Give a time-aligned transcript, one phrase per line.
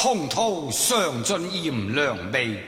[0.00, 2.62] 红土尝尽炎凉味，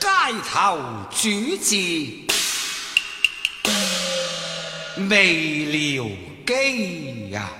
[0.00, 0.06] 街
[0.50, 0.78] 头
[1.10, 1.76] 煮字
[5.10, 6.10] 未了
[6.46, 7.59] 机呀。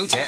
[0.00, 0.26] 小姐。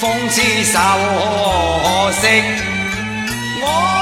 [0.00, 0.78] 方知愁，
[1.82, 3.95] 可惜。